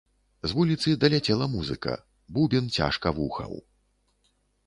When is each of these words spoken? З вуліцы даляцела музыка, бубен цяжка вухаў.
З 0.51 0.57
вуліцы 0.59 0.93
даляцела 1.03 1.45
музыка, 1.55 1.93
бубен 2.37 2.65
цяжка 2.77 3.07
вухаў. 3.21 3.51